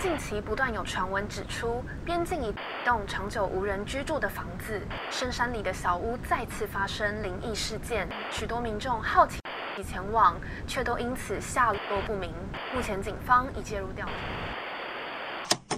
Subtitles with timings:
[0.00, 2.54] 近期不断有传闻指出，边境一
[2.86, 4.80] 栋长久无人居住的房子，
[5.10, 9.38] 深山里的小屋再次发生灵异事件，许多民众好奇
[9.84, 12.32] 前往，却都因此下落不明。
[12.74, 15.76] 目前警方已介入调查。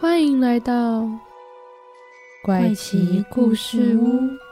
[0.00, 1.08] 欢迎来到
[2.42, 4.47] 怪奇故事屋。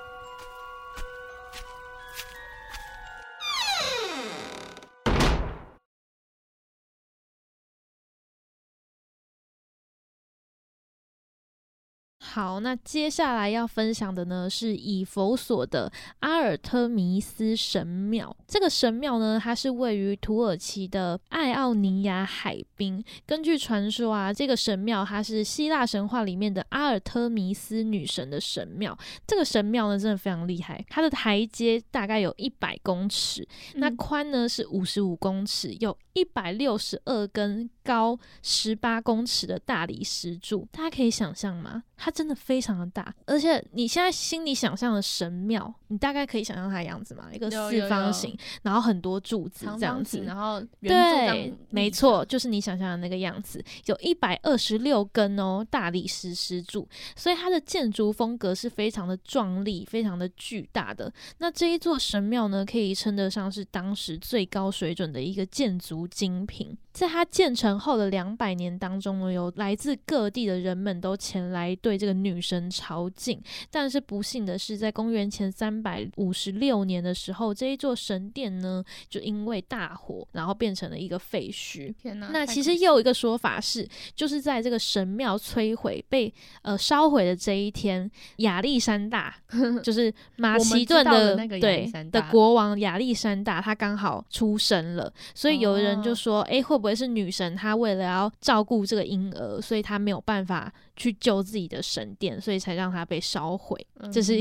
[12.37, 15.91] 好，那接下来要分享的呢是以佛所的
[16.21, 18.37] 阿尔特弥斯神庙。
[18.47, 23.03] 这个神庙呢，它是位于土耳其的爱奥尼亚海滨。
[23.25, 28.95] 根据传说啊，这个神庙它是希腊神话里面的阿尔特弥斯女神的神庙。
[29.27, 40.67] 这个神庙呢，真的非常厉害，它的台阶大概有一百公尺，那宽呢是五十五公尺，有一百六十二根高十八公尺的大理石柱。
[40.73, 41.85] 大家可以想象吗？
[41.97, 47.31] 它真的非常的大，而且你现在心里想象的神庙，你大概可以想象它的样子吗？
[47.33, 61.11] 一个四方形，然后很多柱子这样子，然后对，没错，就是你想象的那个样子，有一百二十六根哦大理石石柱，所以它的建筑风格是非常的壮丽，非常的巨大的。
[61.39, 66.77] 那这一座神庙呢，可以称得上是当时最高水准的一个建筑精品。
[66.97, 73.39] 在它建成后的两百年当中呢，有来自各地的人们都前来对这个女神朝觐。
[73.71, 81.95] 但是不幸的是，在公元前三百五十六年的时候，这一座神殿呢，就因为大火，然后变成了一个废墟。
[82.01, 82.31] 天哪！
[82.33, 86.33] 那其实又有一个说法是，就是在这个神庙摧毁、被
[86.63, 89.35] 呃烧毁的这一天，亚历山大
[89.85, 96.93] 就是马其顿的对的国王亚历山大，他刚好出生了，所以有人就说，哎，会不会？
[96.93, 100.73] 为是女神，她为了要照顾这个婴儿，所以她没有办法。
[100.97, 103.87] 去救自己的神殿，所以才让它被烧毁。
[104.13, 104.33] 这是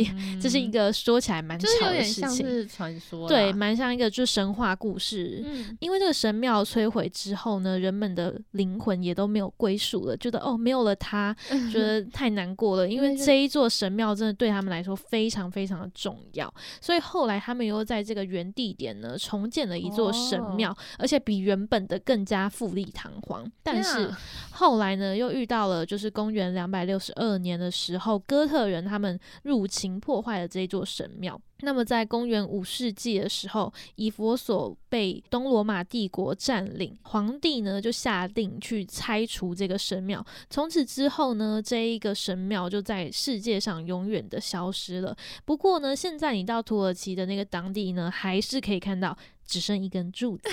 [0.41, 5.41] 这是一个说起来蛮巧的事情，是传说，对，蛮像一个就是神话故事。
[5.45, 11.35] 嗯，因为这个神庙摧毁之后呢，人们的灵魂也都没有归属了，觉得哦，没有了它，
[11.71, 12.87] 觉得太难过了。
[12.89, 23.49] 因为这一座神庙真的对他们来说非常非常的重要，所以后来他们又在这个原地点呢重建了一座神庙，而且比原本的更加富丽堂皇。
[23.63, 24.09] 但是
[24.51, 26.55] 后来呢，又遇到了就是公元。
[26.55, 31.39] 两百六十二年的时候，哥特人他们入侵破坏了这座神庙。
[31.61, 40.23] 那么，在公元五世纪的时候，以佛所被东罗马帝国占领，皇帝呢就下令去拆除这个神庙。
[40.49, 45.15] 从此之后呢，这一个神庙就在世界上永远的消失了。
[45.45, 49.17] 不过呢，现在你到土耳其的那个当地呢，还是可以看到。
[49.45, 50.49] 只剩一根柱子，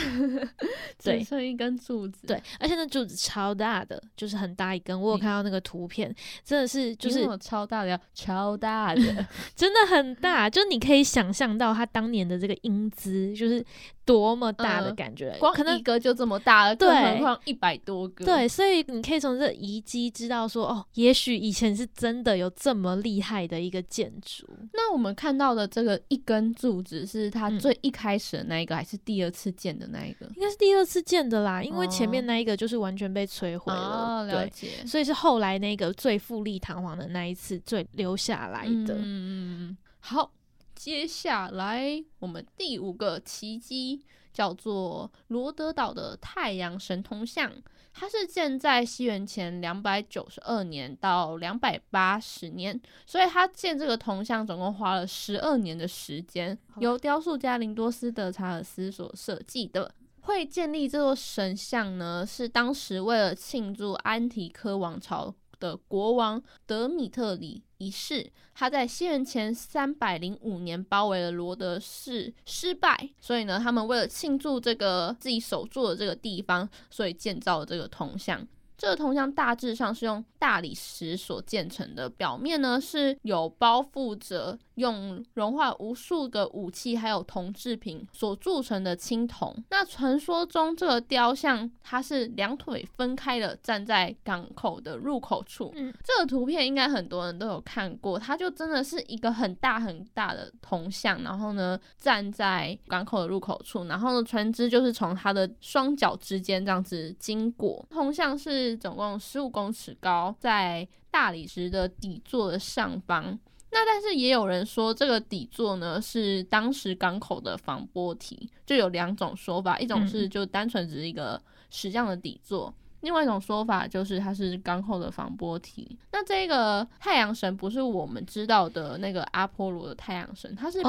[0.98, 5.00] 只剩一根柱子，对，而且那柱子超大的，就是很大一根。
[5.00, 6.14] 我有看到那个图片，
[6.44, 9.26] 真的是就是超大的，超大的，
[9.56, 13.64] 真的很大，就你可以想象到他当年的这个英姿，就是。
[14.04, 18.24] 多么大的感觉，光可能一个就这么大，更何况一百多个。
[18.24, 24.44] 对，所以你可以从这遗迹知道说，哦，也许以前是真的有这么厉害的一个建筑。
[24.72, 30.26] 那我们看到的这个一根柱子，是它最一开始的那一个，还是第二次见的那一个？
[30.34, 34.26] 应该是第二次见的啦，因为前面那一个就是完全被摧毁了。
[34.26, 34.84] 了解。
[34.84, 38.94] 所以是后来那个最富丽堂皇的那一次，最留下来的。
[38.94, 39.76] 嗯嗯嗯。
[40.00, 40.32] 好。
[40.75, 47.53] 接下来，我们第五个奇迹叫做罗德岛的太阳神铜像，
[47.93, 59.94] 它是建在西元前两百九十二年到两百八十年，所以它建这个铜像总共花了十二年的时间，由雕塑家林多斯德查尔斯所设计的。
[60.25, 67.62] 会建立这座神像呢，是当时为了庆祝安提柯王朝的国王德米特里。
[67.78, 73.11] 一世，他在西元前三百零五年包围了罗德市，失败。
[73.21, 78.47] 所以呢，他们为了庆祝这个自己守住的这个地方，所以建造了这个铜像。
[78.78, 89.54] 这个铜像大致上是用大理石所建成的，表面呢是有包覆着用融化无数个武器还有铜制品所铸成的青铜。
[89.71, 95.72] 那传说中这个雕像它是两腿分开的站在港口的入口处。
[95.74, 107.86] 嗯，这个图片应该很多人都有看过，它就真的是一个很大很大的铜像，然后呢站在港口的入口处，然后呢船只就是从它的双脚之间这样子经过。
[107.89, 108.72] 铜像是。
[108.83, 113.39] 总共十五公尺高，在大理石的底座的上方
[113.74, 121.41] 那但是也有人说，这个底座呢是当时港口的防波堤，就有两种说法，一种是就单纯只是一个
[121.71, 125.98] 石匠的底座，另外一种说法就是它是港口的防波堤。
[126.13, 130.89] 那这个太阳神不是我们知道的那个阿波罗的太阳神，它是比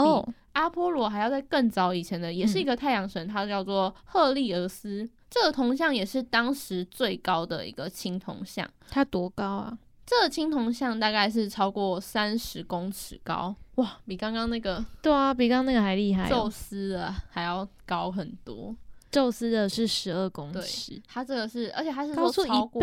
[0.51, 5.09] 阿波罗还要在更早以前的，也是一个太阳神，它叫做赫利俄斯。
[5.29, 9.77] 这个铜像也是当时最高的一个青铜像，它多高啊？
[10.05, 18.75] 这个青铜像大概是超过三十公尺高，哇，比刚刚那个对啊，比刚刚那个还厉害，宙斯的还要高很多。
[19.09, 22.81] 宙斯的是十二公尺，它这个是，而且它是说超过，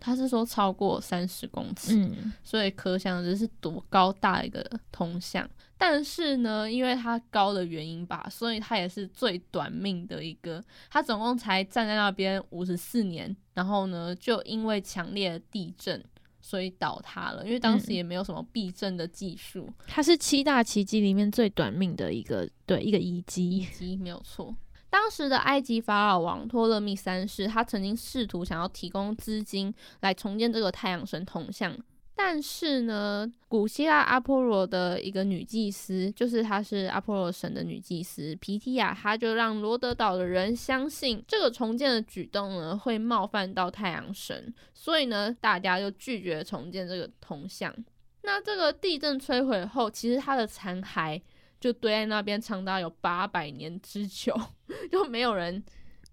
[0.00, 5.46] 它是说超过三十公尺，嗯，所以可想而知是多高大一个铜像。
[5.76, 16.02] 但是呢，因为它高的原因吧，所以它也是最短命的一个，它总共才站在那边五十四年，然后呢，就因为强烈的地震。
[16.50, 19.72] 所以倒塌了，因为当时也没有什么避震的技术。
[19.86, 23.48] 它是七大奇迹里面最短命的一个，对，一个遗迹。
[23.58, 24.52] 遗迹没有错。
[24.88, 31.72] 当时的埃及法老王托勒密三世，他曾经试图想要提供资金来重建这个太阳神铜像。
[32.22, 47.74] 但是呢，古希腊阿波罗的一个女祭司，就是她是阿波罗神的女祭司皮提亚，她就让罗德岛的人相信这个重建的举动呢会冒犯到太阳神，所以呢，大家就拒绝重建这个铜像。
[48.22, 51.18] 那这个地震摧毁后，其实它的残骸
[51.58, 54.38] 就堆在那边长达有八百年之久，
[54.92, 55.64] 就没有人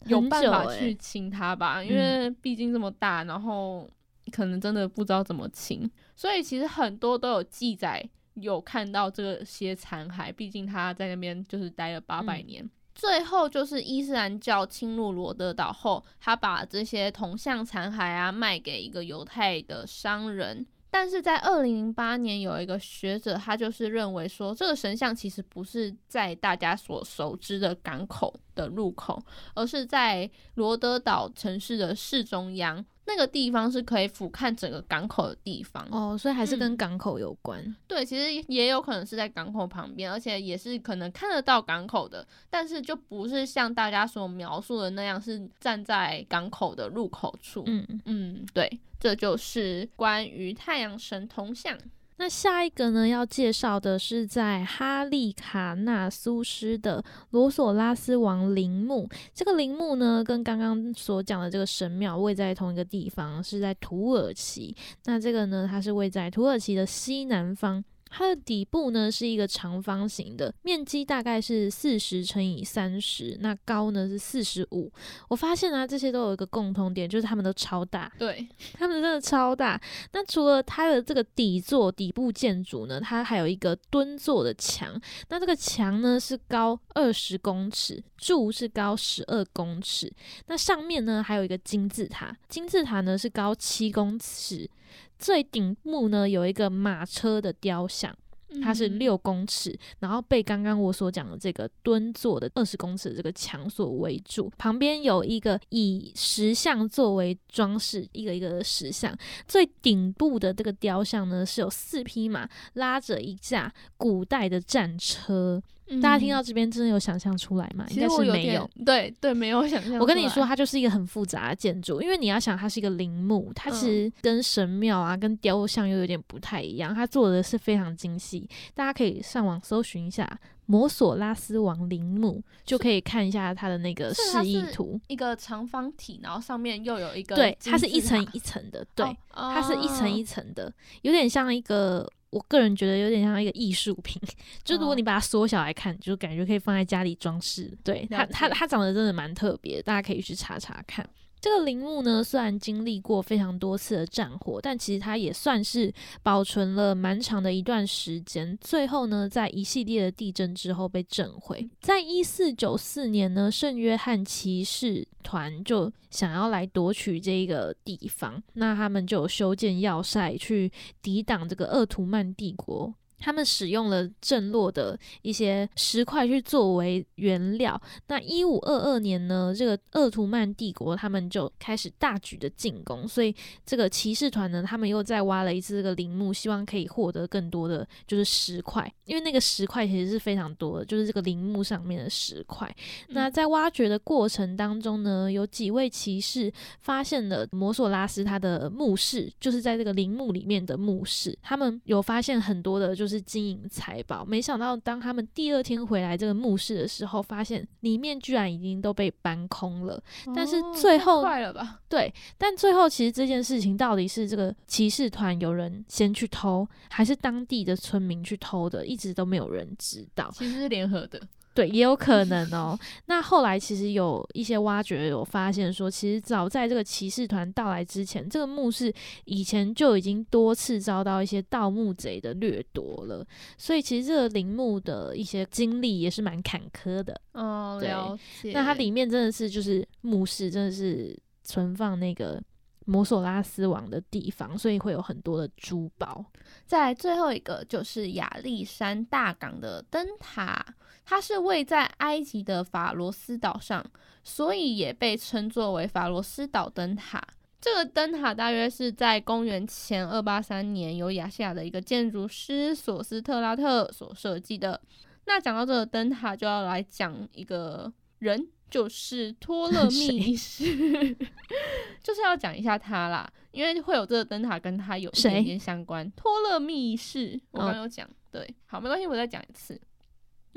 [0.05, 1.83] 有办法去清它吧？
[1.83, 3.87] 因为毕竟这么大，然后。
[4.31, 10.33] 可能真的不知道怎么清，所以其实很多都有记载，有看到这些残骸。
[10.33, 12.69] 毕竟他在那边就是待了八百年。
[12.95, 20.65] 最后就是伊斯兰教侵入罗德岛后，他把这些铜像残骸啊卖给一个犹太的商人。
[20.89, 29.21] 但是在二零零八年，有一个学者，他就是认为说，这个神像其实不是在大家所熟知的港口的入口，
[29.53, 32.83] 而是在罗德岛城市的市中央。
[33.07, 37.75] 那个地方是可以俯瞰整个港口的地方哦，所以还是跟港口有关。
[37.87, 47.63] 对，其实也有可能是在港口旁边，而且也是可能看得到港口的，但是就不是像大家所描述的那样是站在港口的入口处。
[47.65, 48.69] 嗯嗯，对，
[48.99, 51.77] 这就是关于太阳神铜像。
[52.19, 59.07] 那下一个呢，要介绍的是在哈利卡纳苏斯的罗索拉斯王陵墓。
[59.33, 64.75] 这个陵墓呢，跟刚刚所讲的这个神庙位在同一个地方，是在土耳其。
[65.05, 67.83] 那这个呢，它是位在土耳其的西南方。
[68.09, 74.91] 它的底部呢是一个长方形的，面积大概是四十乘以三十，那高呢是四十五。
[75.29, 78.11] 我发现啊，这些都有一个共同点，就是它们都超大。
[78.17, 79.79] 对，它们真的超大。
[80.13, 84.99] 那除了它的这个底座、底部建筑呢，它还有一个蹲坐的墙。
[85.29, 90.11] 那这个墙呢是高二十公尺，柱是高十二公尺。
[90.47, 94.69] 那上面呢还有一个金字塔，金字塔呢是高七公尺。
[95.17, 98.15] 最顶部呢有一个马车的雕像，
[98.61, 104.51] 它是六公尺，然后被刚刚我所讲的这个蹲坐的二十公尺这个墙所围住。
[104.57, 109.15] 旁边有一个以石像作为装饰，一个一个的石像。
[109.47, 115.61] 最顶部的这个雕像呢，是有四匹马拉着一架古代的战车。
[116.01, 117.85] 大家听到这边真的有想象出来吗？
[117.91, 118.69] 应该是没有。
[118.85, 119.97] 对对，没有想象。
[119.99, 126.93] 我跟你说，它就是一个很复杂的建筑，因为你要想，它是一个陵墓，它其实跟神庙啊、跟雕像又有点不太一样。
[126.93, 130.27] 它做的是非常精细，大家可以上网搜寻一下
[130.65, 134.99] 摩索拉斯王陵墓，就可以看一下它的那个示意图。
[135.07, 140.73] 一个长方体，然后上面又有一个，对，它是一层一层的，对，它是一层一层的，
[141.03, 142.11] 有点像一个。
[142.29, 144.21] 我个人觉得有点像一个艺术品，
[144.63, 147.71] 就如果你把它缩小来看，就感觉可以放在家里装饰。
[147.83, 151.07] 对它，它它长得真的蛮特别，大家可以去查查看。
[151.39, 158.57] 这个陵墓呢，虽然经历过非常多次的战火，但其实它也算是保存了蛮长的一段时间。
[158.59, 161.69] 最后呢，在一系列的地震之后被震毁。
[161.79, 172.93] 在一四九四年呢，圣约翰骑士团就想要来夺取这个地方，那他们就修建要塞去抵挡这个鄂图曼帝国。
[173.19, 177.79] 他们使用了震落的一些石块去作为原料。
[178.07, 192.71] 那一五二二年呢，这个鄂图曼帝国他们就开始大举的进攻，所以这个骑士团呢，他们又再挖了一次这个陵墓，希望可以获得更多的就是石块，因为那个石块其实是非常多的，就是这个陵墓上面的石块。
[193.07, 203.06] 那在挖掘的过程当中呢，有几位骑士发现了摩索拉斯他的墓室，就是在这个陵墓里面的墓室，他们有发现很多的就。
[203.07, 204.25] 就是金银财宝。
[204.25, 210.03] 没想到当他们第二天回来这个墓室的时候，发现里面居然已经都被搬空了。
[210.35, 211.79] 但是最后，快了吧？
[211.87, 220.29] 对，但最后其实这件事情到底是这个骑士团有人先去偷，还是当地的村民去偷的，一直都没有人知道。
[220.33, 221.21] 其实是联合的。
[221.57, 222.77] 对，也有可能哦。
[223.07, 228.93] 那后来其实有一些挖掘有发现说，其实早在这个骑士团到来之前，这个墓室
[229.25, 233.25] 以前就已经多次遭到一些盗墓贼的掠夺了。
[233.57, 237.19] 所以其实这个陵墓的一些经历也是蛮坎坷的。
[237.31, 238.51] 哦，了解。
[238.53, 242.39] 那它里面真的是就是墓室，真的是存放那个
[242.85, 246.23] 摩索拉斯王的地方，所以会有很多的珠宝。
[246.67, 250.63] 在最后一个就是亚历山大港的灯塔。
[251.09, 253.81] 它是位在埃及的法罗斯岛上，
[254.25, 257.25] 所以也被称作为法罗斯岛灯塔。
[257.61, 264.81] 这个灯塔大约是在公元前二八三年由亚细亚的一个建筑师索斯特拉特所设计的。
[265.25, 270.65] 那讲到这个灯塔，就要来讲一个人，就是托勒密 一世，
[272.03, 276.11] 就是要讲一下他啦，因为会有这个灯塔跟他有一点点相关。
[276.17, 279.79] 托勒密一世，我刚有讲，对，好，没关系，我再讲一次。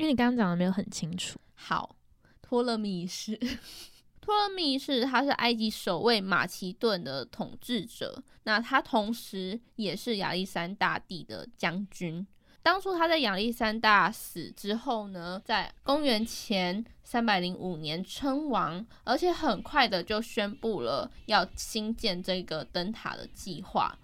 [0.01, 1.39] 因为你刚刚讲的没有很清楚。
[1.53, 1.95] 好，
[2.41, 3.39] 托勒密士，
[4.19, 12.27] 托勒密士他是埃及首位马其顿的统治者，那他同时也是亚历山大帝的将军。
[12.63, 23.99] 当初他在亚历山大死之后呢，在公元前三百零五年称王，而且很快的就宣布了要新建这个灯塔的计划。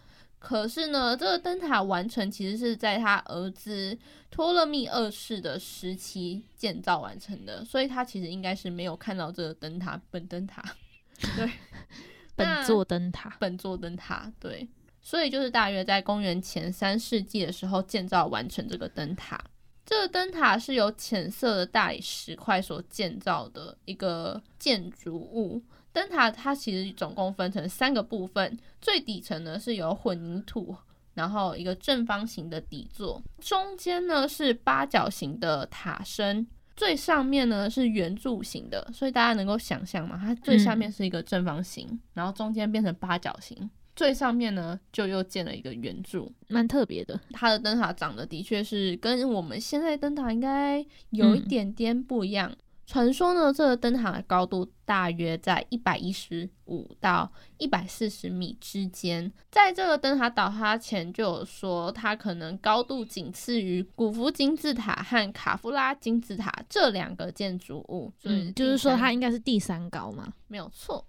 [0.48, 3.98] 可是呢，这个灯塔完成其实是在他儿子
[4.30, 10.62] 托勒密二世的时期建造完成的，所以他其实应该是没有看到这个灯塔本灯塔，
[11.34, 11.50] 对，
[12.36, 14.68] 本座灯塔，本座灯塔，对，
[15.02, 19.42] 所以就是大约在公元前三世纪的时候建造完成这个灯塔。
[19.84, 25.60] 这个灯塔是由浅色的大理石块所建造的一个建筑物。
[25.96, 30.76] 灯塔它其实总共分成三个部分，最底层呢是由混凝土，
[31.14, 47.18] 然后一个正方形的底座，中间呢是八角形的塔身，最上面呢是圆柱形的，所以大家能够想象嘛，它最下面是一个正方形，然后中间变成八角形，最上面呢就又建了一个圆柱，蛮特别的。
[47.32, 52.54] 它的灯塔长得的确是跟我们现在灯塔应该有一点点不一样。
[52.86, 59.30] 传说呢，这个灯塔的高度大约在一百一十五到一百四十米之间。
[59.50, 68.12] 在这个灯塔倒塌前，就有说它可能高度仅次于古弗金字塔和卡夫拉金字塔这两个建筑物。
[68.22, 70.32] 嗯，就是说它应该是第三高嘛？
[70.46, 71.04] 没有错。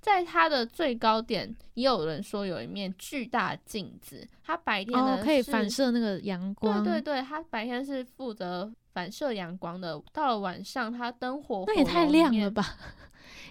[0.00, 6.84] 在它的最高点，也有人说有一面巨大镜子，它白天呢可以反射那个阳光。
[6.84, 8.70] 对对对，它白天是负责。
[8.92, 12.76] 反射阳光的，到了晚上，它灯火那也太亮了吧！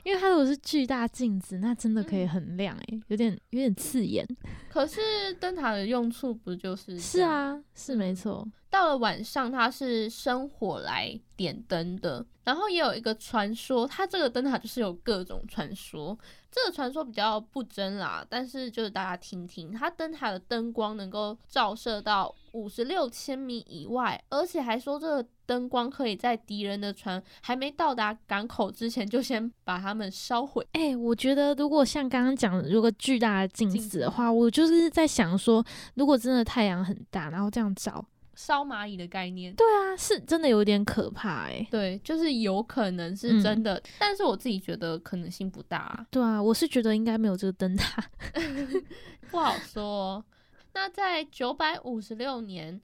[0.03, 4.25] 因为它如果是巨大镜子，那真的可以很亮诶，有点有点刺眼。
[4.69, 8.47] 可是灯塔的用处不就是是啊，是没错。
[8.69, 12.25] 到了晚上，它是生火来点灯的。
[12.43, 16.17] 然后也有一个传说，它这个灯塔就是有各种传说。
[16.49, 30.65] 这个传说比较不真啦，但是就是大家听听，它灯塔的灯光能够照射到五十六千米以外，而且还说这个灯光可以在敌人的船还没到达港口之前就先把它们烧毁。
[30.71, 35.63] 哎，我觉得如果像刚刚讲，如果巨大的镜子的话，我就是在想说，
[35.95, 38.03] 如果真的太阳很大，然后这样照。
[38.37, 41.67] 烧蚂蚁的概念，对啊，是真的有点可怕哎。
[41.71, 46.05] 对，就是有可能是真的，但是我自己觉得可能性不大。
[46.11, 48.03] 对啊，我是觉得应该没有这个灯塔
[49.31, 50.23] 不好说。
[50.73, 52.79] 那在九百五十六年，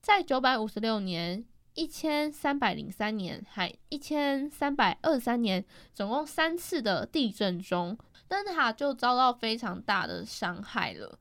[0.00, 1.44] 在九百五十六年、
[1.74, 7.98] 一千三百零三年还一千三百二十三年，总共三次的地震中，
[8.30, 11.18] 灯塔就遭到非常大的伤害了。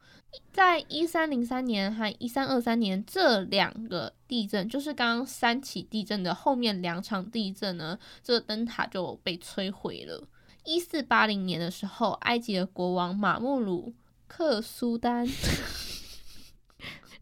[0.54, 10.28] 在一三零三年和一三二三年这两个地震，就是刚刚三起地震的后面两场地震呢，这个灯塔就被摧毁了。
[10.66, 13.92] 一四八零年的时候，埃及的国王马穆鲁
[14.28, 15.28] 克苏丹，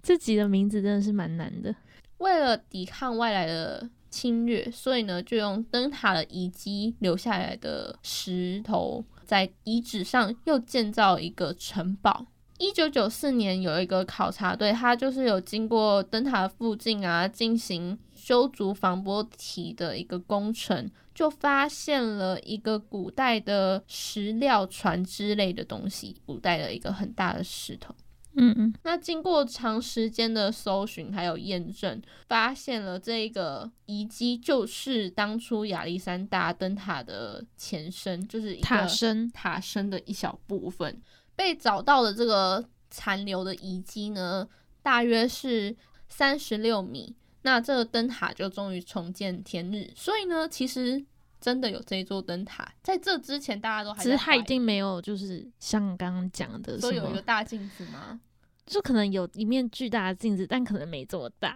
[0.03, 1.74] 这几个名字真的是蛮难的。
[2.17, 12.25] 为了抵抗外来的侵略，所以呢，就用灯塔的遗迹留下来的石头，在遗址上又建造一个城堡。
[12.57, 27.93] 一九九四年，有一个考察队，他就是有经过灯塔附近啊，进行修筑防波堤的一个工程，就发现了一个古代的石料船之类的东西，古代的一个很大的石头。
[28.38, 28.74] 嗯嗯。
[28.84, 41.01] 那经过长时间的搜寻还有验证，发现了这个遗迹就是当初亚历山大灯塔的前身，就是塔身塔身的一小部分。
[41.36, 44.48] 被找到的这个残留的遗迹呢，
[44.82, 45.75] 大约是
[46.08, 47.15] 三十六米。
[47.41, 49.91] 那这个灯塔就终于重见天日。
[49.96, 51.06] 所以呢，其实。
[51.39, 58.20] 真的有这一座灯塔，在这之前大家都还其实它一定没有，就是像刚刚讲的，说有一个大镜子吗？
[58.67, 61.55] 就可能有一面巨大的镜子，但可能没这么大，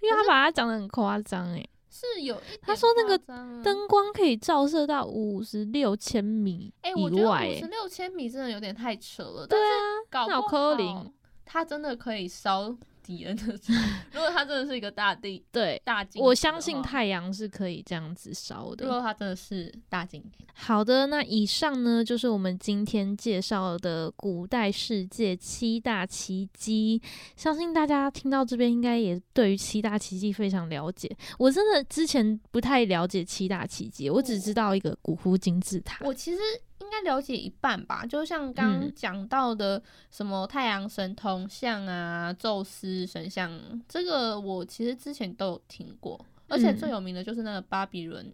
[0.00, 3.18] 因为他把它讲的很夸张哎，是有他说那个
[3.62, 9.46] 灯光可以照射到五十六千米以外，五十六千米真的有点太扯了。
[9.46, 9.74] 对啊，
[10.08, 11.12] 搞不好
[11.44, 12.74] 它真的可以烧。
[14.12, 18.86] 如果它真的是一个大地， 对大镜，我相信太阳是可以这样子烧的。
[18.86, 20.22] 如果它真的是大金，
[20.54, 27.00] 好的，那以上呢就是我们今天介绍的古代世界七大奇迹。
[27.36, 31.10] 相信大家听到这边，应该也对于七大奇迹非常了解。
[31.38, 36.04] 我真的之前不太了解七大奇迹，我只知道一个古夫金字塔。
[36.04, 36.40] 我其实。
[36.80, 43.50] 应该了解一半吧，就像刚讲到的什么太阳神铜像啊、宙斯神像，
[43.88, 46.18] 这个我其实之前都有听过，
[46.48, 48.32] 而且最有名的就是那个巴比伦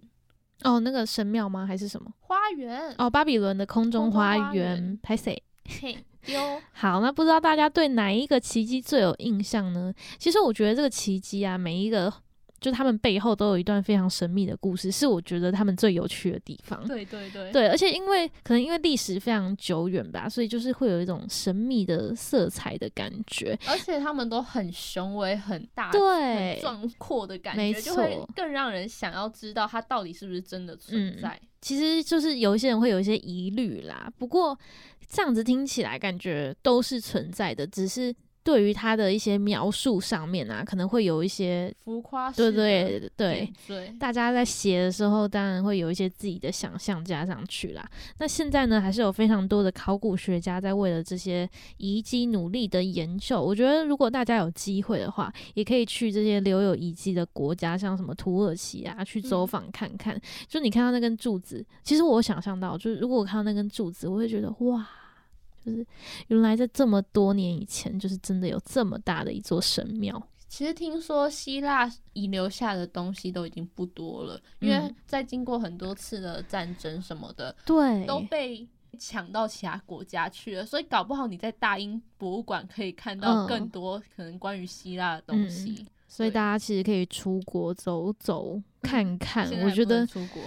[0.62, 1.66] 哦，那个神庙吗？
[1.66, 2.94] 还是什么花园？
[2.98, 4.98] 哦，巴比伦的空中花园。
[5.02, 5.42] 拍谁？
[5.80, 6.40] 嘿，丢。
[6.72, 9.92] 好，那不知道大家对哪一个奇迹最有印象呢？
[10.18, 12.12] 其实我觉得这个奇迹啊，每一个。
[12.60, 16.86] 就他们背后都有一段非常神秘的故事，是我觉得他们最有趣的地方。
[16.88, 23.58] 对对对，对，而且因为可能因为历史非常久远吧，所以就是会有一种神秘的色彩的感觉。
[23.68, 31.38] 而且他们都很雄伟、很大、对壮阔的感觉，就会更让人想要知道它到底是不是真的存在。
[31.60, 34.58] 其实就是有一些人会有一些疑虑啦，不过
[35.08, 38.14] 这样子听起来感觉都是存在的，只是。
[38.46, 47.84] 对于他的一些描述上面啊，可能会有一些浮夸，对对对对，大家在写的时候，当然会有一些自己的想象加上去啦。
[48.18, 53.42] 那现在呢，还是有非常多的考古学家在为了这些遗迹努力的研究。
[53.42, 60.16] 我觉得，如果大家有机会的话，也可以去这些留有遗迹的国家，像什么土耳其啊，去走访看看。
[60.46, 64.86] 就你看到那根柱子，其实我想象到，就是如果我看到那根柱子，我会觉得哇。
[65.66, 65.84] 就是
[66.28, 70.22] 原来在这么多年以前，就是真的有这么大的一座神庙。
[70.48, 80.64] 其实听说希腊遗留下的东西都已经不多了，因为在经过很多次的战争什么的，对，都被抢到其他国家去了。
[80.64, 85.84] 所以搞不好你在大英博物馆可以看到更多可能关于希腊的东西。
[86.08, 89.50] 所以大家其实可以出国走走看看。
[89.64, 90.40] 我觉得出国。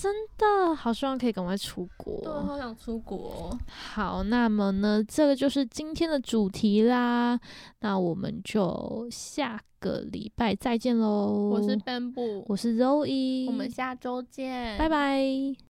[0.00, 3.54] 真的好希望可以赶快出国，对，好想出国。
[3.68, 7.38] 好，那么呢，这个就是今天的主题啦。
[7.80, 11.50] 那我们就下个礼拜再见喽。
[11.50, 15.69] 我是 Bamboo，我是 Zoe，我们下周见，拜拜。